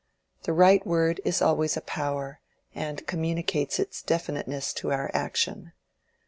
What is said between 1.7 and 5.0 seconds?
a power, and communicates its definiteness to